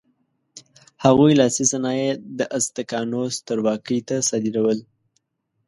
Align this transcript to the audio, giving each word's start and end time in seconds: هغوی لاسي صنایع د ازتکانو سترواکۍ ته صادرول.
هغوی 1.05 1.31
لاسي 1.39 1.65
صنایع 1.71 2.09
د 2.37 2.39
ازتکانو 2.57 3.21
سترواکۍ 3.37 3.99
ته 4.07 4.15
صادرول. 4.29 4.79